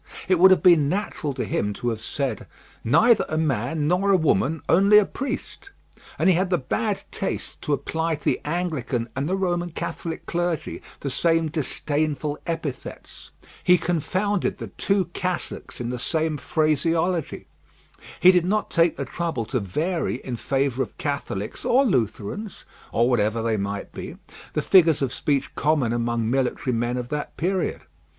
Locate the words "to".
1.35-1.45, 1.73-1.89, 7.61-7.73, 8.15-8.25, 19.45-19.59